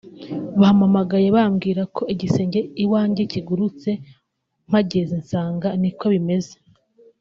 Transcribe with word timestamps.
bampamagaye 0.61 1.27
bambwira 1.37 1.81
ko 1.95 2.01
igisenge 2.13 2.59
iwanjye 2.83 3.21
kigurutse 3.31 3.89
mpageze 4.67 5.13
nsanga 5.23 5.67
niko 5.81 6.05
bimeze 6.13 6.55